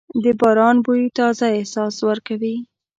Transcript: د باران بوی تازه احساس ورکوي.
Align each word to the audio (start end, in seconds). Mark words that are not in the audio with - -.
د 0.23 0.25
باران 0.39 0.75
بوی 0.85 1.03
تازه 1.17 1.45
احساس 1.57 1.95
ورکوي. 2.07 2.55